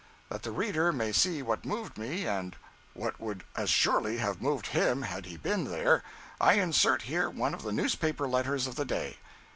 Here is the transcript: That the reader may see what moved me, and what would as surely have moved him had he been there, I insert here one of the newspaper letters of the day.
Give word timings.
That 0.29 0.41
the 0.41 0.49
reader 0.51 0.91
may 0.91 1.11
see 1.11 1.43
what 1.43 1.63
moved 1.63 1.95
me, 1.99 2.25
and 2.25 2.55
what 2.95 3.19
would 3.19 3.43
as 3.55 3.69
surely 3.69 4.17
have 4.17 4.41
moved 4.41 4.65
him 4.73 5.03
had 5.03 5.27
he 5.27 5.37
been 5.37 5.65
there, 5.65 6.01
I 6.39 6.55
insert 6.55 7.03
here 7.03 7.29
one 7.29 7.53
of 7.53 7.61
the 7.61 7.71
newspaper 7.71 8.27
letters 8.27 8.65
of 8.65 8.77
the 8.77 8.85
day. 8.85 9.19